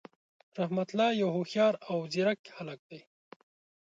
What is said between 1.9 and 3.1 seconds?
ځیرک هللک دی.